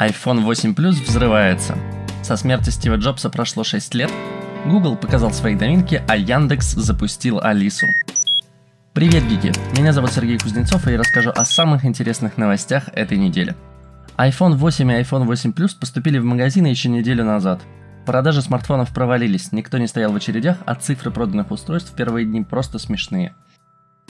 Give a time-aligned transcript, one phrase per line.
[0.00, 1.76] iPhone 8 Plus взрывается.
[2.22, 4.12] Со смерти Стива Джобса прошло 6 лет,
[4.64, 7.88] Google показал свои новинки, а Яндекс запустил Алису.
[8.92, 9.52] Привет, гики!
[9.76, 13.56] Меня зовут Сергей Кузнецов, и я расскажу о самых интересных новостях этой недели.
[14.16, 17.60] iPhone 8 и iPhone 8 Plus поступили в магазины еще неделю назад.
[18.06, 22.44] Продажи смартфонов провалились, никто не стоял в очередях, а цифры проданных устройств в первые дни
[22.44, 23.34] просто смешные.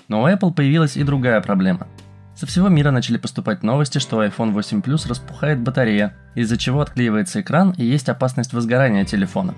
[0.09, 1.89] Но у Apple появилась и другая проблема–
[2.39, 6.81] со всего мира начали поступать новости, что у iPhone 8 Plus распухает батарея, из-за чего
[6.81, 9.57] отклеивается экран и есть опасность возгорания телефона.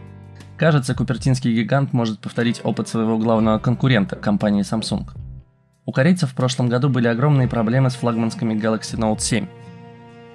[0.56, 5.10] Кажется, купертинский гигант может повторить опыт своего главного конкурента, компании Samsung.
[5.84, 9.46] У корейцев в прошлом году были огромные проблемы с флагманскими Galaxy Note 7.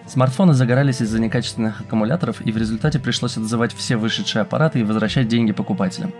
[0.06, 5.28] Смартфоны загорались из-за некачественных аккумуляторов, и в результате пришлось отзывать все вышедшие аппараты и возвращать
[5.28, 6.14] деньги покупателям.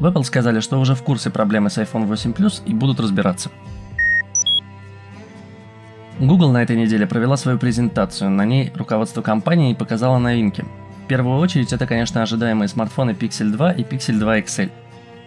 [0.00, 3.50] В Apple сказали, что уже в курсе проблемы с iPhone 8 Plus и будут разбираться.
[6.18, 8.30] Google на этой неделе провела свою презентацию.
[8.30, 10.64] На ней руководство компании показало новинки.
[11.04, 14.70] В первую очередь это, конечно, ожидаемые смартфоны Pixel 2 и Pixel 2 XL.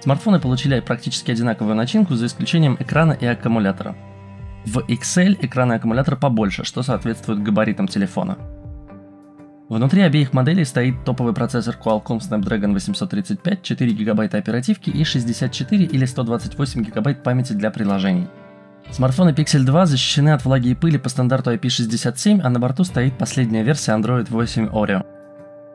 [0.01, 3.95] Смартфоны получили практически одинаковую начинку, за исключением экрана и аккумулятора.
[4.65, 8.37] В XL экран и аккумулятор побольше, что соответствует габаритам телефона.
[9.69, 16.05] Внутри обеих моделей стоит топовый процессор Qualcomm Snapdragon 835, 4 ГБ оперативки и 64 или
[16.05, 18.27] 128 ГБ памяти для приложений–
[18.91, 23.17] Смартфоны Pixel 2 защищены от влаги и пыли по стандарту IP67, а на борту стоит
[23.17, 25.05] последняя версия Android 8 Oreo.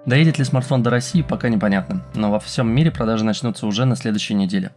[0.04, 3.96] Доедет ли смартфон до России, пока непонятно, но во всем мире продажи начнутся уже на
[3.96, 4.72] следующей неделе.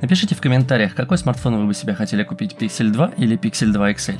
[0.00, 3.92] Напишите в комментариях, какой смартфон вы бы себе хотели купить, Pixel 2 или Pixel 2
[3.92, 4.18] XL.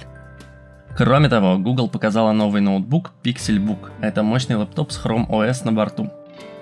[0.97, 3.91] Кроме того, Google показала новый ноутбук Pixelbook.
[4.01, 6.11] Это мощный лэптоп с Chrome OS на борту.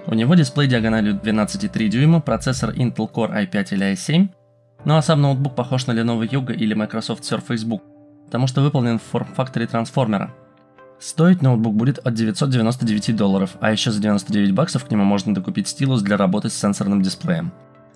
[0.07, 4.29] У него дисплей диагональю 12,3 дюйма, процессор Intel Core i5 или i7,
[4.85, 7.81] ну а сам ноутбук похож на Lenovo Yoga или Microsoft Surface Book,
[8.27, 10.35] потому что выполнен в форм-факторе трансформера.
[11.01, 15.69] Стоить ноутбук будет от 999 долларов, а еще за 99 баксов к нему можно докупить
[15.69, 17.53] стилус для работы с сенсорным дисплеем.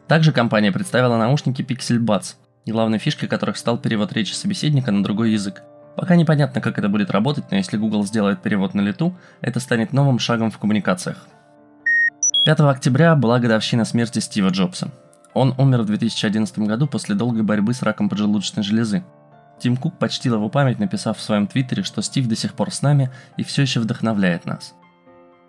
[0.06, 5.32] Также компания представила наушники Pixel Buds, главной фишкой которых стал перевод речи собеседника на другой
[5.32, 5.62] язык.
[5.96, 9.92] Пока непонятно, как это будет работать, но если Google сделает перевод на лету, это станет
[9.92, 11.26] новым шагом в коммуникациях.
[12.44, 14.90] 5 октября была годовщина смерти Стива Джобса.
[15.34, 19.04] Он умер в 2011 году после долгой борьбы с раком поджелудочной железы.
[19.58, 22.82] Тим Кук почтил его память, написав в своем твиттере, что Стив до сих пор с
[22.82, 24.74] нами и все еще вдохновляет нас.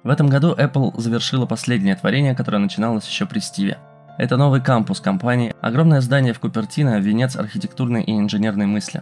[0.03, 3.77] В этом году Apple завершила последнее творение, которое начиналось еще при Стиве.
[4.17, 9.01] Это новый кампус компании, огромное здание в Купертино, венец архитектурной и инженерной мысли.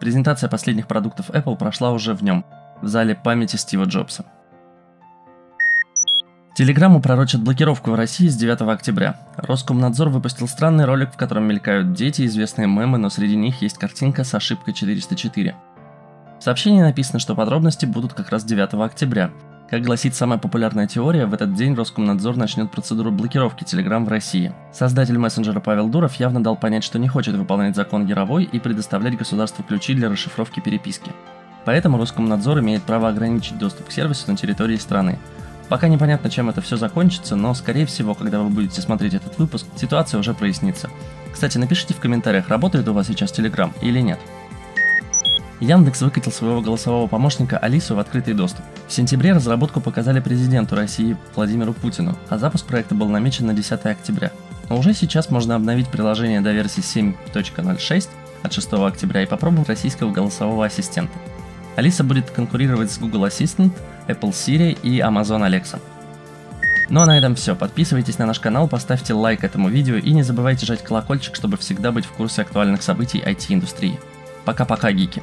[0.00, 2.44] Презентация последних продуктов Apple прошла уже в нем,
[2.80, 4.24] в зале памяти Стива Джобса.
[6.56, 9.20] Телеграмму пророчат блокировку в России с 9 октября.
[9.36, 14.24] Роскомнадзор выпустил странный ролик, в котором мелькают дети, известные мемы, но среди них есть картинка
[14.24, 15.54] с ошибкой 404.
[16.40, 19.32] В сообщении написано, что подробности будут как раз 9 октября.
[19.68, 24.54] Как гласит самая популярная теория, в этот день Роскомнадзор начнет процедуру блокировки Telegram в России.
[24.72, 29.18] Создатель мессенджера Павел Дуров явно дал понять, что не хочет выполнять закон Яровой и предоставлять
[29.18, 31.12] государству ключи для расшифровки переписки.
[31.66, 35.18] Поэтому Роскомнадзор имеет право ограничить доступ к сервису на территории страны.
[35.68, 39.66] Пока непонятно, чем это все закончится, но, скорее всего, когда вы будете смотреть этот выпуск,
[39.76, 40.90] ситуация уже прояснится.
[41.32, 44.20] Кстати, напишите в комментариях, работает у вас сейчас Telegram или нет.
[45.58, 48.64] Яндекс выкатил своего голосового помощника Алису в открытый доступ.
[48.86, 53.86] В сентябре разработку показали президенту России Владимиру Путину, а запуск проекта был намечен на 10
[53.86, 54.32] октября.
[54.68, 58.08] Но уже сейчас можно обновить приложение до версии 7.06
[58.42, 61.12] от 6 октября и попробовать российского голосового ассистента.
[61.76, 63.72] Алиса будет конкурировать с Google Assistant,
[64.08, 65.78] Apple Siri и Amazon Alexa.
[66.88, 67.54] Ну а на этом все.
[67.54, 71.92] Подписывайтесь на наш канал, поставьте лайк этому видео и не забывайте жать колокольчик, чтобы всегда
[71.92, 73.98] быть в курсе актуальных событий IT-индустрии.
[74.44, 75.22] Пока-пока, гики!